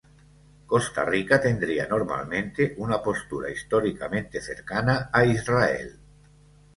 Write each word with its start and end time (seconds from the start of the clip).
Costa 0.65 1.05
Rica 1.05 1.39
tendría 1.39 1.87
normalmente 1.87 2.73
una 2.79 3.03
postura 3.03 3.51
históricamente 3.51 4.41
cercana 4.41 5.11
a 5.13 5.23
Israel. 5.25 5.99